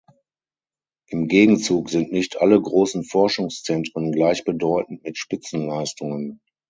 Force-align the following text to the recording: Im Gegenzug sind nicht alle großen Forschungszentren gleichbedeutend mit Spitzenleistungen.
Im 1.09 1.27
Gegenzug 1.27 1.91
sind 1.91 2.11
nicht 2.11 2.41
alle 2.41 2.59
großen 2.59 3.03
Forschungszentren 3.03 4.11
gleichbedeutend 4.11 5.03
mit 5.03 5.19
Spitzenleistungen. 5.19 6.41